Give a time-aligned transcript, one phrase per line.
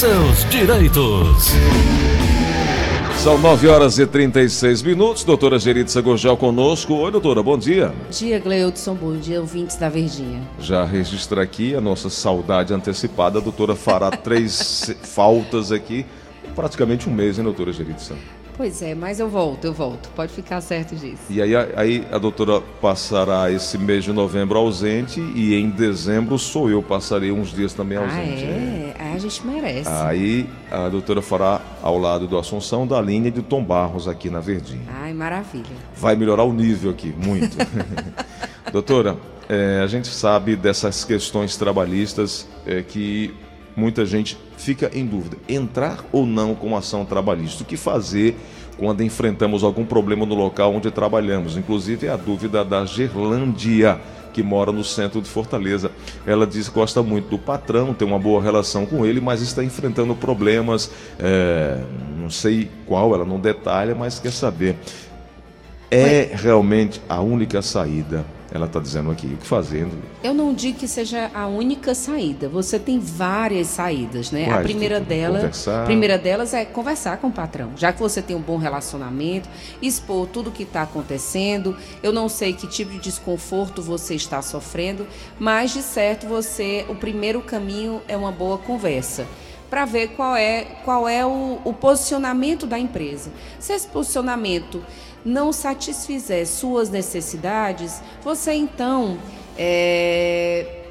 [0.00, 1.52] seus direitos.
[3.18, 5.24] São 9 horas e 36 minutos.
[5.24, 6.94] Doutora Geritza Gorgel conosco.
[6.94, 7.88] Oi, doutora, bom dia.
[7.88, 8.94] Bom dia, Gleudson.
[8.94, 10.40] Bom dia, ouvintes da Verdinha.
[10.58, 13.40] Já registra aqui a nossa saudade antecipada.
[13.40, 16.06] A doutora fará três faltas aqui.
[16.56, 18.16] Praticamente um mês, hein, doutora Geritza?
[18.60, 20.10] Pois é, mas eu volto, eu volto.
[20.10, 21.22] Pode ficar certo disso.
[21.30, 26.68] E aí, aí a doutora passará esse mês de novembro ausente e em dezembro sou
[26.68, 28.44] eu passarei uns dias também Ah, ausente.
[28.44, 28.94] é?
[28.98, 29.88] Aí a gente merece.
[29.88, 34.40] Aí a doutora fará ao lado do Assunção da linha de Tom Barros aqui na
[34.40, 34.82] Verdinha.
[34.92, 35.64] Ai, maravilha.
[35.96, 37.56] Vai melhorar o nível aqui, muito.
[38.70, 39.16] doutora,
[39.48, 43.32] é, a gente sabe dessas questões trabalhistas é, que
[43.76, 47.62] muita gente fica em dúvida: entrar ou não com ação trabalhista?
[47.62, 48.36] O que fazer
[48.78, 51.56] quando enfrentamos algum problema no local onde trabalhamos?
[51.56, 54.00] Inclusive a dúvida da Gerlândia,
[54.32, 55.90] que mora no centro de Fortaleza.
[56.26, 59.62] Ela diz que gosta muito do patrão, tem uma boa relação com ele, mas está
[59.62, 61.78] enfrentando problemas, é,
[62.18, 64.76] não sei qual, ela não detalha, mas quer saber.
[65.90, 68.24] É realmente a única saída.
[68.52, 69.92] Ela está dizendo aqui, o que fazendo?
[70.24, 72.48] Eu não digo que seja a única saída.
[72.48, 74.50] Você tem várias saídas, né?
[74.50, 75.00] a primeira
[75.42, 75.84] Conversar?
[75.84, 77.70] primeira delas é conversar com o patrão.
[77.76, 79.48] Já que você tem um bom relacionamento,
[79.80, 81.76] expor tudo o que está acontecendo.
[82.02, 85.06] Eu não sei que tipo de desconforto você está sofrendo,
[85.38, 89.26] mas de certo você, o primeiro caminho é uma boa conversa
[89.70, 93.30] para ver qual é, qual é o, o posicionamento da empresa.
[93.60, 94.82] Se esse posicionamento
[95.24, 99.18] não satisfizer suas necessidades, você então
[99.56, 100.84] é,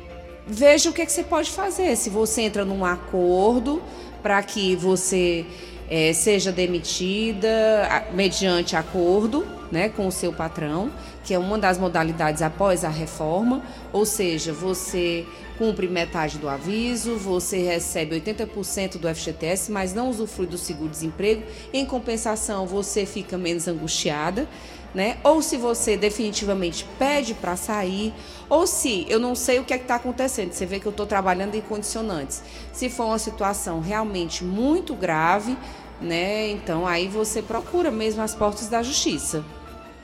[0.45, 1.95] veja o que, é que você pode fazer.
[1.95, 3.81] Se você entra num acordo
[4.21, 5.45] para que você
[5.89, 10.91] é, seja demitida mediante acordo né, com o seu patrão,
[11.23, 15.25] que é uma das modalidades após a reforma, ou seja, você
[15.57, 21.43] cumpre metade do aviso, você recebe 80% do FGTS, mas não usufrui do seguro-desemprego.
[21.73, 24.47] Em compensação, você fica menos angustiada.
[24.93, 25.17] Né?
[25.23, 28.11] Ou se você definitivamente pede para sair,
[28.49, 31.05] ou se eu não sei o que é está acontecendo, você vê que eu estou
[31.05, 32.41] trabalhando em condicionantes.
[32.73, 35.55] Se for uma situação realmente muito grave,
[36.01, 36.49] né?
[36.49, 39.43] Então aí você procura mesmo as portas da justiça.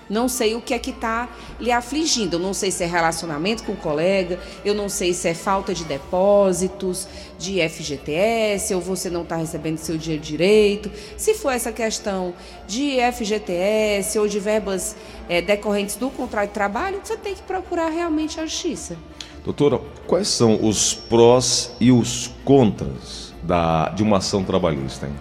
[0.09, 1.29] Não sei o que é que está
[1.59, 2.35] lhe afligindo.
[2.35, 5.73] Eu não sei se é relacionamento com o colega, eu não sei se é falta
[5.73, 7.07] de depósitos,
[7.37, 10.91] de FGTS, ou você não está recebendo seu dinheiro direito.
[11.17, 12.33] Se for essa questão
[12.67, 14.95] de FGTS ou de verbas
[15.27, 18.97] eh, decorrentes do contrato de trabalho, você tem que procurar realmente a justiça.
[19.43, 25.05] Doutora, quais são os prós e os contras da, de uma ação trabalhista?
[25.05, 25.13] Hein?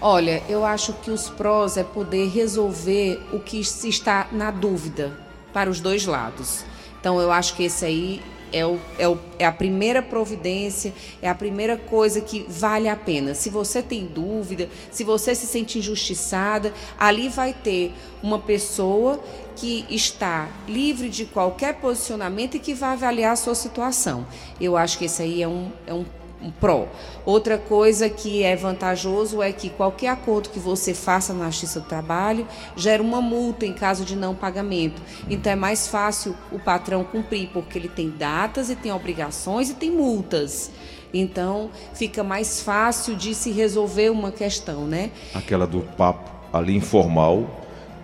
[0.00, 5.12] Olha, eu acho que os prós é poder resolver o que se está na dúvida
[5.52, 6.64] para os dois lados.
[7.00, 8.22] Então, eu acho que esse aí
[8.52, 12.94] é, o, é, o, é a primeira providência, é a primeira coisa que vale a
[12.94, 13.34] pena.
[13.34, 17.92] Se você tem dúvida, se você se sente injustiçada, ali vai ter
[18.22, 19.20] uma pessoa
[19.56, 24.24] que está livre de qualquer posicionamento e que vai avaliar a sua situação.
[24.60, 26.04] Eu acho que esse aí é um, é um
[26.42, 26.86] um pró.
[27.24, 31.86] Outra coisa que é vantajoso é que qualquer acordo que você faça na Justiça do
[31.86, 35.00] Trabalho gera uma multa em caso de não pagamento.
[35.28, 39.74] Então é mais fácil o patrão cumprir, porque ele tem datas e tem obrigações e
[39.74, 40.70] tem multas.
[41.12, 45.10] Então fica mais fácil de se resolver uma questão, né?
[45.34, 47.44] Aquela do papo ali informal,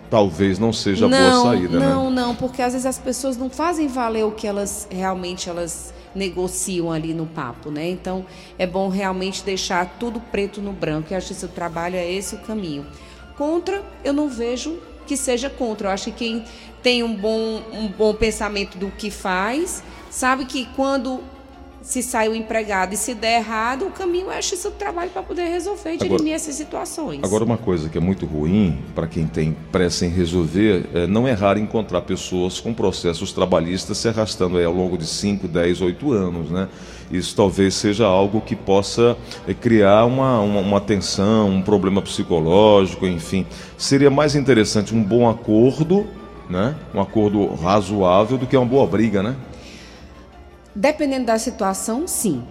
[0.09, 2.21] talvez não seja a não, boa saída, não, né?
[2.21, 6.91] não, porque às vezes as pessoas não fazem valer o que elas realmente elas negociam
[6.91, 7.87] ali no papo, né?
[7.89, 8.25] Então
[8.57, 11.11] é bom realmente deixar tudo preto no branco.
[11.11, 12.85] E a justiça do trabalho é esse o caminho.
[13.37, 15.89] Contra, eu não vejo que seja contra.
[15.89, 16.45] Eu acho que quem
[16.81, 21.21] tem um bom, um bom pensamento do que faz, sabe que quando
[21.85, 25.11] se sai o empregado e se der errado, o caminho é a justiça do trabalho
[25.11, 27.19] para poder resolver e dirimir essas situações.
[27.23, 31.27] Agora, uma coisa que é muito ruim para quem tem pressa em resolver é não
[31.27, 35.81] é raro encontrar pessoas com processos trabalhistas se arrastando aí ao longo de 5, 10,
[35.81, 36.67] 8 anos, né?
[37.11, 39.15] Isso talvez seja algo que possa
[39.47, 43.45] é, criar uma, uma, uma tensão, um problema psicológico, enfim.
[43.77, 46.07] Seria mais interessante um bom acordo,
[46.49, 46.75] né?
[46.95, 49.35] Um acordo razoável do que uma boa briga, né?
[50.75, 52.43] Dependendo da situação, sim.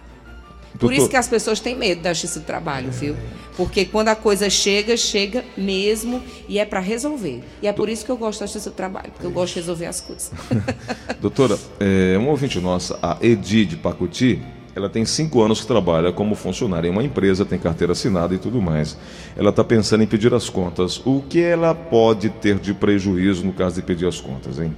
[0.79, 3.17] Por isso que as pessoas têm medo da justiça do trabalho, viu?
[3.57, 7.43] Porque quando a coisa chega, chega mesmo e é para resolver.
[7.63, 9.61] E é por isso que eu gosto da justiça do trabalho, porque eu gosto de
[9.61, 10.31] resolver as coisas.
[11.21, 14.43] Doutora, é, uma ouvinte nossa, a Edi de Pacuti,
[14.77, 18.39] ela tem cinco anos que trabalha como funcionária em uma empresa, tem carteira assinada e
[18.39, 18.95] tudo mais.
[19.35, 21.01] Ela está pensando em pedir as contas.
[21.07, 24.77] O que ela pode ter de prejuízo no caso de pedir as contas, hein?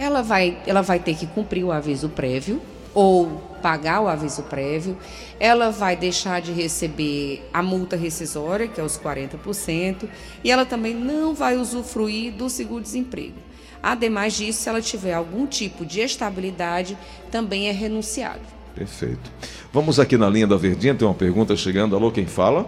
[0.00, 2.60] Ela vai, ela vai ter que cumprir o aviso prévio
[2.92, 4.96] ou pagar o aviso prévio,
[5.38, 10.08] ela vai deixar de receber a multa rescisória, que é os 40%,
[10.42, 13.36] e ela também não vai usufruir do seguro-desemprego.
[13.82, 16.96] Ademais disso, se ela tiver algum tipo de estabilidade,
[17.30, 18.56] também é renunciável.
[18.76, 19.30] Perfeito.
[19.72, 21.96] Vamos aqui na linha da Verdinha, tem uma pergunta chegando.
[21.96, 22.66] Alô, quem fala?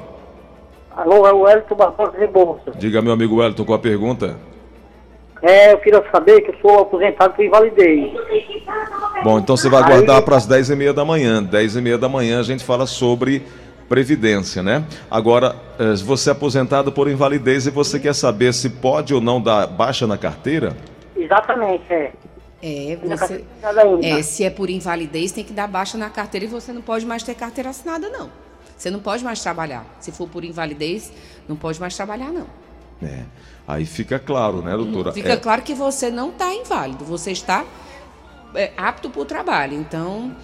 [0.96, 2.72] Alô, é o Elton Barbosa Rebouça.
[2.76, 4.36] Diga, meu amigo Elton, qual a pergunta?
[5.42, 8.12] É, eu queria saber que eu sou aposentado por invalidez.
[9.22, 11.42] Bom, então você vai aguardar para as 10 e meia da manhã.
[11.42, 13.44] 10 e meia da manhã a gente fala sobre
[13.88, 14.84] Previdência, né?
[15.10, 19.40] Agora, eh, você é aposentado por invalidez e você quer saber se pode ou não
[19.40, 20.76] dar baixa na carteira?
[21.16, 22.12] Exatamente, é.
[22.60, 23.44] É, você,
[24.02, 27.06] é, se é por invalidez, tem que dar baixa na carteira e você não pode
[27.06, 28.30] mais ter carteira assinada, não.
[28.76, 29.84] Você não pode mais trabalhar.
[30.00, 31.12] Se for por invalidez,
[31.48, 32.46] não pode mais trabalhar, não.
[33.02, 33.24] É.
[33.66, 35.12] Aí fica claro, né, doutora?
[35.12, 35.36] Fica é...
[35.36, 37.64] claro que você não está inválido, você está
[38.54, 39.74] é, apto para o trabalho.
[39.74, 40.34] Então,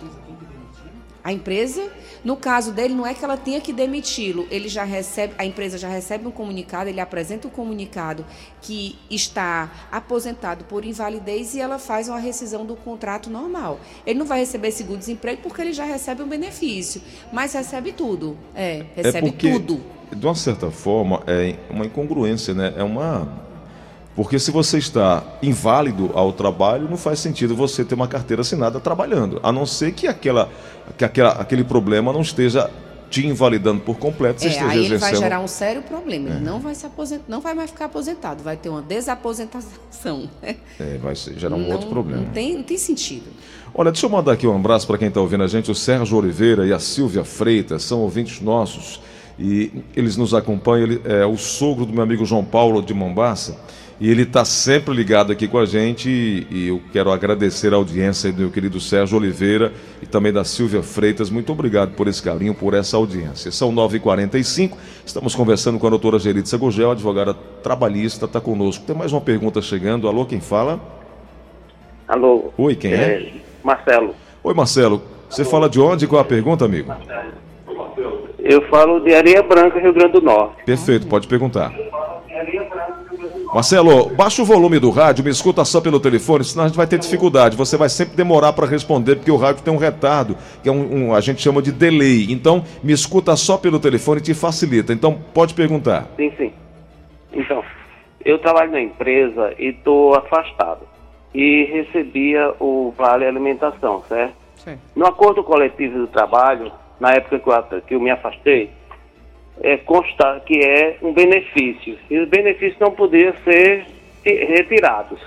[1.24, 1.90] a empresa,
[2.22, 5.78] no caso dele, não é que ela tenha que demiti-lo, ele já recebe, a empresa
[5.78, 8.24] já recebe um comunicado, ele apresenta um comunicado
[8.60, 13.80] que está aposentado por invalidez e ela faz uma rescisão do contrato normal.
[14.06, 17.00] Ele não vai receber seguro-desemprego porque ele já recebe um benefício,
[17.32, 18.36] mas recebe tudo.
[18.54, 19.50] É, recebe é porque...
[19.50, 22.72] tudo de uma certa forma, é uma incongruência, né?
[22.76, 23.42] É uma.
[24.16, 28.78] Porque se você está inválido ao trabalho, não faz sentido você ter uma carteira assinada
[28.78, 30.48] trabalhando, a não ser que, aquela,
[30.96, 32.70] que aquela, aquele problema não esteja
[33.10, 34.40] te invalidando por completo.
[34.40, 35.10] Você é, esteja aí ele exercendo...
[35.10, 36.30] vai gerar um sério problema.
[36.30, 36.40] Ele é.
[36.40, 40.28] não vai se aposentar, não vai mais ficar aposentado, vai ter uma desaposentação.
[40.78, 42.22] É, vai gerar um não, outro problema.
[42.22, 43.26] Não tem, não tem sentido.
[43.72, 46.18] Olha, deixa eu mandar aqui um abraço para quem está ouvindo a gente, o Sérgio
[46.18, 49.00] Oliveira e a Silvia Freitas, são ouvintes nossos
[49.38, 50.86] e eles nos acompanham.
[50.86, 53.56] Ele é o sogro do meu amigo João Paulo de Mombasa
[54.00, 56.08] e ele está sempre ligado aqui com a gente.
[56.50, 60.82] E, eu quero agradecer a audiência do meu querido Sérgio Oliveira e também da Silvia
[60.82, 61.30] Freitas.
[61.30, 63.50] Muito obrigado por esse carinho, por essa audiência.
[63.50, 64.72] São 9h45,
[65.04, 68.84] estamos conversando com a doutora Geritza Gugel, advogada trabalhista, está conosco.
[68.84, 70.08] Tem mais uma pergunta chegando.
[70.08, 70.80] Alô, quem fala?
[72.08, 72.52] Alô.
[72.58, 72.96] Oi, quem é?
[72.96, 73.32] é?
[73.62, 74.14] Marcelo.
[74.42, 75.02] Oi, Marcelo.
[75.30, 75.50] Você Alô.
[75.50, 76.06] fala de onde?
[76.06, 76.88] Qual a pergunta, amigo?
[76.88, 77.44] Marcelo.
[78.38, 80.62] Eu falo de Areia Branca, Rio Grande do Norte.
[80.66, 81.72] Perfeito, pode perguntar.
[83.54, 86.88] Marcelo, baixa o volume do rádio, me escuta só pelo telefone, senão a gente vai
[86.88, 87.56] ter dificuldade.
[87.56, 91.10] Você vai sempre demorar para responder, porque o rádio tem um retardo, que é um,
[91.10, 92.26] um, a gente chama de delay.
[92.32, 94.92] Então, me escuta só pelo telefone te facilita.
[94.92, 96.08] Então, pode perguntar.
[96.16, 96.52] Sim, sim.
[97.32, 97.62] Então,
[98.24, 100.80] eu trabalho na empresa e estou afastado.
[101.32, 104.34] E recebia o Vale Alimentação, certo?
[104.56, 104.76] Sim.
[104.96, 108.72] No acordo coletivo do trabalho, na época que eu, que eu me afastei,
[109.60, 111.98] é constar que é um benefício.
[112.10, 113.86] E os benefícios não podiam ser
[114.24, 115.20] retirados.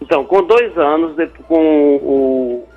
[0.00, 2.68] Então, com dois anos, com o,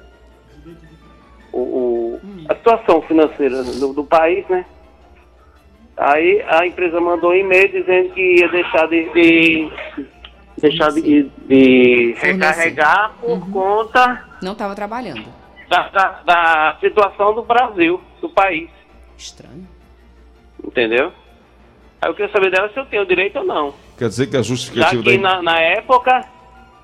[1.51, 4.65] o, o a situação financeira do, do, país, né?
[5.97, 9.71] Aí a empresa mandou um e-mail dizendo que ia deixar de, de
[10.57, 13.51] deixar de, de recarregar por uhum.
[13.51, 14.25] conta.
[14.41, 18.69] Não estava trabalhando da, da, da situação do Brasil, do país.
[19.17, 19.67] Estranho.
[20.65, 21.11] Entendeu?
[22.01, 23.73] Aí eu queria saber dela se eu tenho direito ou não.
[23.97, 25.35] Quer dizer que a justificativa Já que da...
[25.35, 26.25] na, na época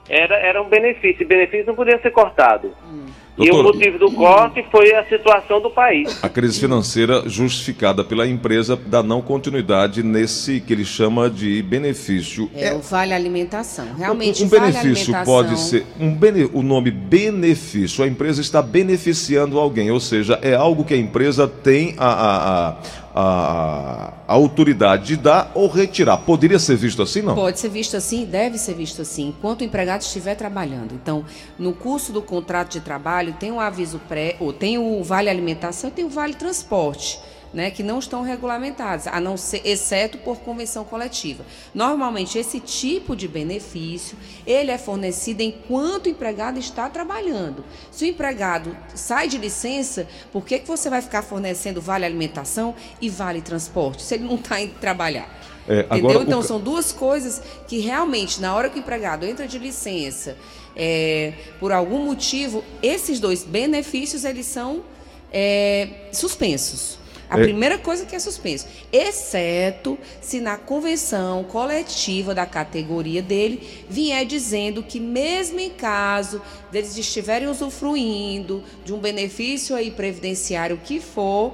[0.10, 2.74] era, era um benefício, e benefício não podia ser cortado.
[2.84, 3.06] Hum.
[3.38, 6.22] Doutor, e o motivo do corte foi a situação do país.
[6.22, 12.52] A crise financeira justificada pela empresa da não continuidade nesse que ele chama de benefício.
[12.54, 13.88] É, é o vale alimentação.
[13.98, 18.04] Realmente, um, um vale benefício pode ser um bene, o nome benefício.
[18.04, 22.70] A empresa está beneficiando alguém, ou seja, é algo que a empresa tem a, a,
[22.70, 22.78] a
[23.14, 26.18] a, a, autoridade de dar ou retirar.
[26.20, 27.36] Poderia ser visto assim, não?
[27.36, 30.94] Pode ser visto assim, deve ser visto assim, enquanto o empregado estiver trabalhando.
[30.94, 31.26] Então,
[31.60, 35.90] no curso do contrato de trabalho, tem o aviso pré, ou tem o vale alimentação
[35.90, 37.20] e tem o vale transporte
[37.54, 41.46] né, que não estão regulamentadas, a não ser, exceto por convenção coletiva.
[41.74, 47.64] Normalmente, esse tipo de benefício, ele é fornecido enquanto o empregado está trabalhando.
[47.92, 52.74] Se o empregado sai de licença, por que, que você vai ficar fornecendo vale alimentação
[53.02, 55.41] e vale transporte, se ele não está indo trabalhar?
[55.68, 56.24] É, Entendeu?
[56.24, 56.44] Então, o...
[56.44, 60.38] são duas coisas que realmente, na hora que o empregado entra de licença,
[60.76, 64.84] é, por algum motivo, esses dois benefícios, eles são
[65.32, 67.00] é, suspensos.
[67.30, 67.44] A é...
[67.44, 74.84] primeira coisa que é suspenso, exceto se na convenção coletiva da categoria dele vier dizendo
[74.84, 81.54] que mesmo em caso deles estiverem usufruindo de um benefício aí previdenciário que for,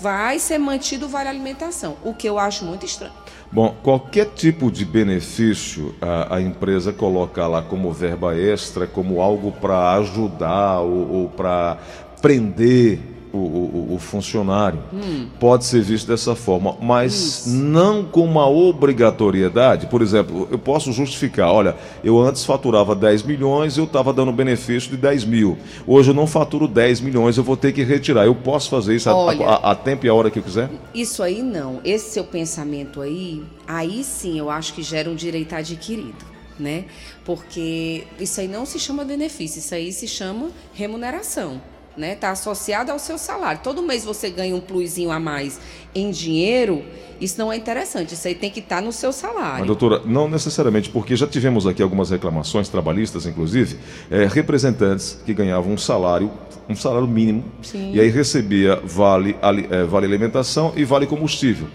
[0.00, 3.12] vai ser mantido o vale alimentação, o que eu acho muito estranho.
[3.50, 9.52] Bom, qualquer tipo de benefício a, a empresa coloca lá como verba extra, como algo
[9.52, 11.78] para ajudar ou, ou para
[12.20, 14.78] prender o, o, o funcionário.
[14.92, 15.26] Hum.
[15.38, 17.12] Pode ser visto dessa forma, mas
[17.46, 17.50] Isso.
[17.50, 19.86] não com uma obrigatoriedade.
[19.86, 24.90] Por exemplo, eu posso justificar: olha, eu antes faturava 10 milhões, eu estava dando benefício
[24.90, 25.58] de 10 mil.
[25.86, 28.26] Hoje eu não faturo 10 milhões, eu vou ter que retirar.
[28.26, 30.70] Eu posso fazer isso olha, a, a, a tempo e a hora que eu quiser?
[30.94, 31.80] Isso aí não.
[31.84, 36.38] Esse seu pensamento aí, aí sim eu acho que gera um direito adquirido.
[36.58, 36.86] Né?
[37.24, 41.60] Porque isso aí não se chama benefício, isso aí se chama remuneração
[41.98, 42.12] né?
[42.12, 43.60] Está associado ao seu salário.
[43.62, 45.60] Todo mês você ganha um plusinho a mais
[45.94, 46.84] em dinheiro,
[47.20, 48.14] isso não é interessante.
[48.14, 49.58] Isso aí tem que estar tá no seu salário.
[49.58, 53.76] Mas, doutora, não necessariamente, porque já tivemos aqui algumas reclamações trabalhistas, inclusive,
[54.10, 56.30] é, representantes que ganhavam um salário,
[56.68, 57.92] um salário mínimo, Sim.
[57.92, 59.36] e aí recebia vale,
[59.70, 61.66] é, vale alimentação e vale combustível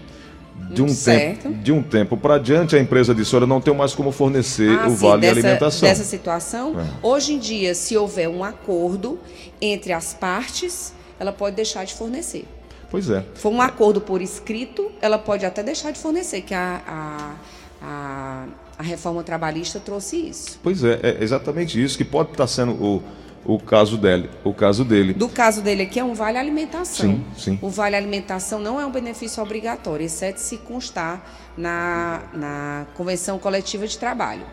[0.74, 1.42] de um certo.
[1.42, 4.86] tempo de um tempo para diante a empresa olha não tem mais como fornecer ah,
[4.86, 5.88] o sim, vale dessa, alimentação.
[5.88, 6.80] dessa situação.
[6.80, 6.86] É.
[7.02, 9.18] hoje em dia se houver um acordo
[9.60, 12.44] entre as partes ela pode deixar de fornecer.
[12.90, 13.24] Pois é.
[13.34, 17.34] For um acordo por escrito ela pode até deixar de fornecer que a, a,
[17.82, 18.46] a,
[18.78, 20.58] a reforma trabalhista trouxe isso.
[20.62, 23.02] Pois é é exatamente isso que pode estar sendo o
[23.44, 25.12] o caso dele, o caso dele.
[25.12, 27.10] Do caso dele aqui é um vale alimentação.
[27.10, 27.58] Sim, sim.
[27.60, 31.22] O vale alimentação não é um benefício obrigatório, exceto se constar
[31.56, 34.46] na, na convenção coletiva de trabalho.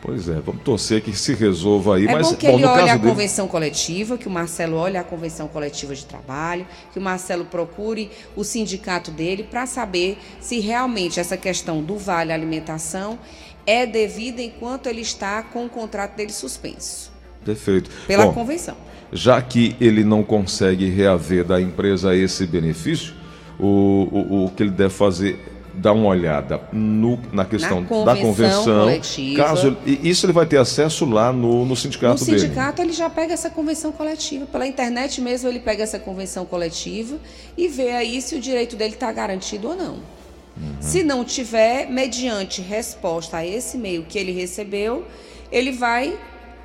[0.00, 2.06] Pois é, vamos torcer que se resolva aí.
[2.06, 3.08] É mas, bom que bom, ele olhe a dele...
[3.08, 8.10] convenção coletiva, que o Marcelo olhe a convenção coletiva de trabalho, que o Marcelo procure
[8.36, 13.18] o sindicato dele para saber se realmente essa questão do vale alimentação
[13.66, 17.17] é devida enquanto ele está com o contrato dele suspenso.
[17.44, 17.90] Perfeito.
[18.06, 18.76] Pela Bom, convenção.
[19.12, 23.14] Já que ele não consegue reaver da empresa esse benefício,
[23.58, 25.38] o, o, o que ele deve fazer
[25.78, 28.80] dar uma olhada no, na questão na da convenção.
[28.80, 29.44] Coletiva.
[29.44, 32.36] Caso isso ele vai ter acesso lá no, no sindicato dele.
[32.36, 34.46] No sindicato ele já pega essa convenção coletiva.
[34.46, 37.16] Pela internet mesmo ele pega essa convenção coletiva
[37.56, 39.94] e vê aí se o direito dele está garantido ou não.
[39.94, 40.76] Uhum.
[40.80, 45.06] Se não tiver, mediante resposta a esse e-mail que ele recebeu,
[45.52, 46.18] ele vai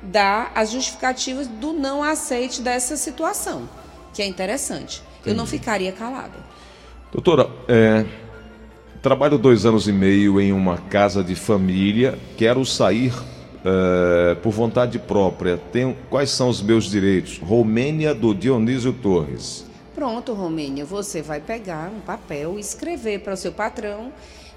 [0.04, 3.68] dar as justificativas do não aceite dessa situação,
[4.12, 5.02] que é interessante.
[5.20, 5.30] Entendi.
[5.30, 6.38] Eu não ficaria calada.
[7.10, 8.04] Doutora, é,
[9.00, 13.12] trabalho dois anos e meio em uma casa de família, quero sair
[13.64, 15.56] é, por vontade própria.
[15.72, 17.38] Tenho, quais são os meus direitos?
[17.38, 19.64] Romênia do Dionísio Torres.
[19.94, 24.12] Pronto, Romênia, você vai pegar um papel e escrever para o seu patrão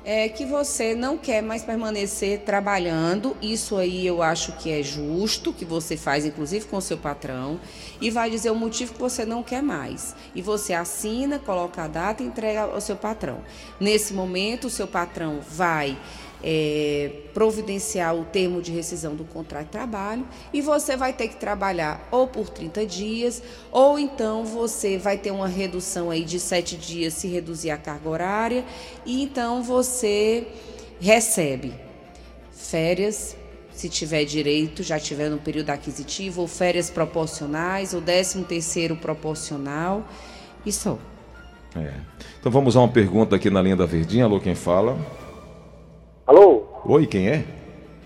[0.10, 3.36] é que você não quer mais permanecer trabalhando.
[3.42, 7.60] Isso aí eu acho que é justo, que você faz inclusive com o seu patrão,
[8.00, 10.16] e vai dizer o motivo que você não quer mais.
[10.34, 13.40] E você assina, coloca a data e entrega ao seu patrão.
[13.82, 15.98] Nesse momento, o seu patrão vai
[16.44, 21.36] é, providenciar o termo de rescisão do contrato de trabalho e você vai ter que
[21.36, 23.42] trabalhar ou por 30 dias,
[23.72, 28.10] ou então você vai ter uma redução aí de 7 dias se reduzir a carga
[28.10, 28.66] horária,
[29.06, 30.48] e então você
[31.00, 31.74] recebe
[32.52, 33.36] férias,
[33.72, 40.08] se tiver direito, já tiver no período aquisitivo, ou férias proporcionais, ou 13 terceiro proporcional,
[40.66, 40.98] e só.
[41.76, 41.94] É.
[42.40, 44.26] Então vamos a uma pergunta aqui na linha da Verdinha.
[44.26, 44.98] Alô, quem fala?
[46.28, 46.66] Alô?
[46.86, 47.44] Oi, quem é?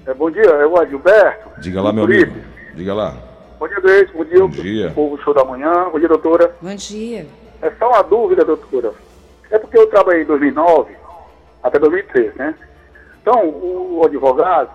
[0.05, 1.49] é bom dia, é o Adilberto.
[1.59, 2.35] Diga lá, meu amigo.
[2.75, 3.15] Diga lá.
[3.59, 4.11] Bom dia, Deus.
[4.11, 4.91] Bom dia, Bom dia.
[4.91, 5.89] povo show da manhã.
[5.91, 6.55] Bom dia, doutora.
[6.61, 7.25] Bom dia.
[7.61, 8.93] É só uma dúvida, doutora.
[9.49, 10.95] É porque eu trabalhei em 2009
[11.63, 12.55] até 2013, né?
[13.21, 14.71] Então, o advogado,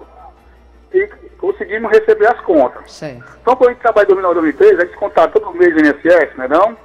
[0.92, 1.06] e
[1.38, 2.92] conseguimos receber as contas.
[2.92, 3.38] Certo.
[3.42, 6.36] Então, quando a gente trabalha em 2009 2013, a gente contava todo mês no INSS,
[6.36, 6.76] não é não?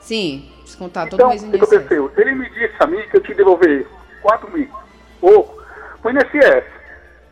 [0.00, 1.72] Sim, descontar todo Então, mês o no que INSS.
[1.74, 2.10] aconteceu?
[2.16, 3.86] Ele me disse a mim que eu tinha que devolver
[4.22, 4.68] 4 mil,
[5.20, 5.61] pouco,
[6.02, 6.64] pro INSS.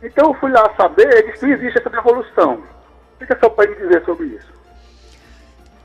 [0.01, 2.63] Então, eu fui lá saber, que não existe essa devolução.
[3.21, 4.61] O que é só para me dizer sobre isso?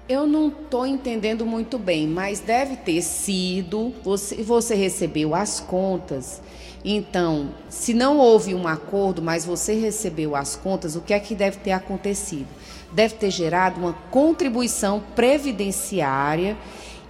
[0.09, 3.93] Eu não estou entendendo muito bem, mas deve ter sido.
[4.05, 6.41] Você, você recebeu as contas.
[6.85, 11.35] Então, se não houve um acordo, mas você recebeu as contas, o que é que
[11.35, 12.47] deve ter acontecido?
[12.93, 16.57] Deve ter gerado uma contribuição previdenciária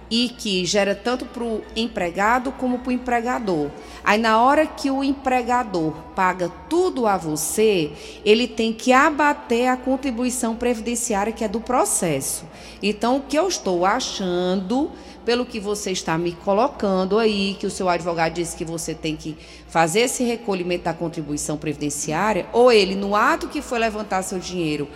[0.09, 3.69] e que gera tanto para o empregado como para o empregador.
[4.03, 7.91] Aí, na hora que o empregador paga tudo a você,
[8.23, 12.45] ele tem que abater a contribuição previdenciária que é do processo.
[12.81, 14.91] Então, o que eu estou achando,
[15.25, 19.15] pelo que você está me colocando aí, que o seu advogado disse que você tem
[19.15, 19.37] que
[19.67, 24.87] fazer esse recolhimento da contribuição previdenciária, ou ele, no ato que foi levantar seu dinheiro,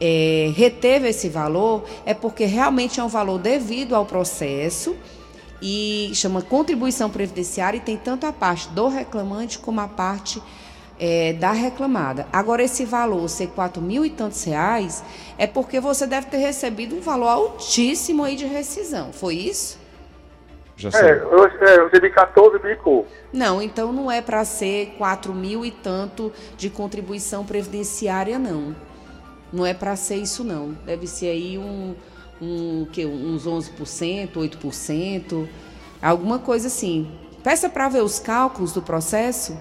[0.00, 4.96] é, reteve esse valor, é porque realmente é um valor devido ao processo
[5.60, 10.42] e chama contribuição previdenciária e tem tanto a parte do reclamante como a parte
[11.00, 12.28] é, da reclamada.
[12.32, 15.02] Agora, esse valor ser quatro mil e tantos reais
[15.36, 19.12] é porque você deve ter recebido um valor altíssimo aí de rescisão.
[19.12, 19.78] Foi isso?
[20.76, 21.10] Já É, sei.
[21.30, 23.10] eu, é, eu recebi 14 mil e pouco.
[23.32, 28.76] Não, então não é para ser quatro mil e tanto de contribuição previdenciária, não.
[29.52, 30.74] Não é para ser isso, não.
[30.84, 31.94] Deve ser aí um,
[32.40, 35.46] um que uns 11%, 8%,
[36.02, 37.10] alguma coisa assim.
[37.42, 39.56] Peça para ver os cálculos do processo,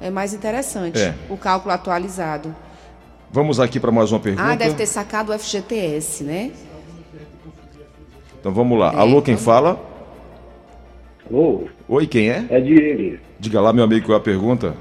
[0.00, 1.00] é mais interessante.
[1.00, 1.14] É.
[1.28, 2.54] O cálculo atualizado.
[3.30, 4.44] Vamos aqui para mais uma pergunta.
[4.44, 6.52] Ah, deve ter sacado o FGTS, né?
[8.38, 8.92] Então vamos lá.
[8.92, 9.80] É, Alô, quem então- fala?
[11.30, 12.44] Alô, Oi, quem é?
[12.50, 13.18] é Diego.
[13.40, 14.74] Diga lá, meu amigo, qual é a pergunta?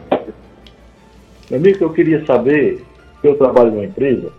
[1.49, 2.83] Meu amigo, eu queria saber,
[3.21, 4.31] que eu trabalho numa empresa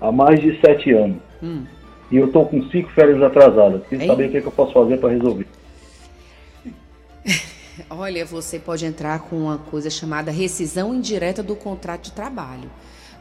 [0.00, 1.18] há mais de sete anos.
[1.42, 1.64] Hum.
[2.10, 3.82] E eu estou com cinco férias atrasadas.
[3.92, 4.06] Hein?
[4.06, 5.46] saber o que, é que eu posso fazer para resolver.
[7.90, 12.70] Olha, você pode entrar com uma coisa chamada rescisão indireta do contrato de trabalho,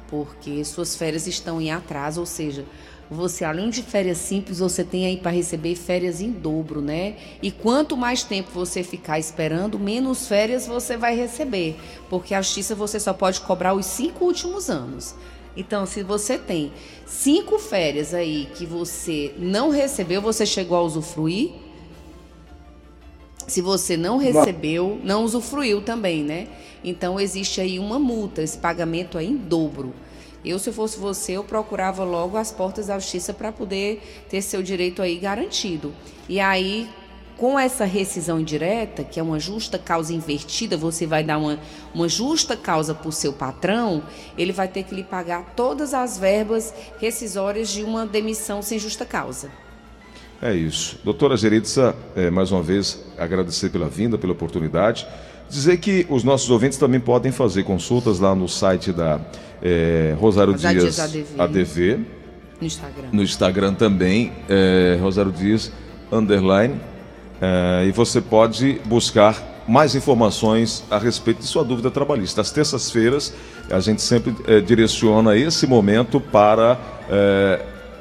[0.09, 2.63] porque suas férias estão em atraso, ou seja,
[3.09, 7.15] você além de férias simples, você tem aí para receber férias em dobro, né?
[7.41, 11.77] E quanto mais tempo você ficar esperando, menos férias você vai receber,
[12.09, 15.15] porque a justiça você só pode cobrar os cinco últimos anos.
[15.57, 16.71] Então, se você tem
[17.05, 21.49] cinco férias aí que você não recebeu, você chegou a usufruir,
[23.47, 26.47] se você não recebeu, não usufruiu também, né?
[26.83, 29.93] Então existe aí uma multa, esse pagamento é em dobro.
[30.45, 34.41] Eu, se eu fosse você, eu procurava logo as portas da justiça para poder ter
[34.41, 35.93] seu direito aí garantido.
[36.29, 36.87] E aí,
[37.37, 41.59] com essa rescisão indireta, que é uma justa causa invertida, você vai dar uma,
[41.93, 44.01] uma justa causa para o seu patrão,
[44.37, 49.05] ele vai ter que lhe pagar todas as verbas rescisórias de uma demissão sem justa
[49.05, 49.49] causa.
[50.41, 50.99] É isso.
[51.03, 55.07] Doutora Geritza, é, mais uma vez, agradecer pela vinda, pela oportunidade.
[55.49, 59.21] Dizer que os nossos ouvintes também podem fazer consultas lá no site da
[59.61, 61.41] é, Rosário Rosário Dias Dias ADV.
[61.41, 61.99] ADV,
[62.59, 63.07] No Instagram.
[63.11, 65.71] no Instagram também, é, Rosário Dias
[66.11, 66.79] Underline,
[67.41, 72.41] é, e você pode buscar mais informações a respeito de sua dúvida trabalhista.
[72.41, 73.33] Às terças-feiras,
[73.69, 77.59] a gente sempre é, direciona esse momento para é,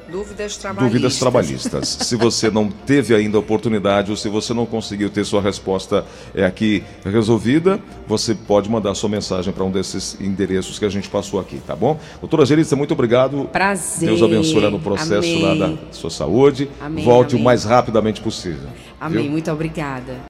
[0.08, 0.92] Dúvidas trabalhistas.
[0.92, 1.88] dúvidas trabalhistas.
[1.88, 6.04] se você não teve ainda a oportunidade ou se você não conseguiu ter sua resposta
[6.34, 11.08] é, aqui resolvida, você pode mandar sua mensagem para um desses endereços que a gente
[11.08, 11.98] passou aqui, tá bom?
[12.20, 13.48] Doutora Geritza, muito obrigado.
[13.52, 14.08] Prazer.
[14.08, 15.42] Deus abençoe lá no processo Amém.
[15.42, 16.68] lá da sua saúde.
[16.80, 17.42] Amém, Volte amém.
[17.42, 18.68] o mais rapidamente possível.
[19.00, 19.22] Amém.
[19.22, 19.32] viu?
[19.32, 20.16] Muito obrigada.